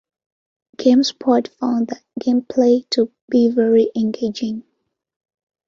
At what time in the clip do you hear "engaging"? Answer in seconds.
3.95-4.63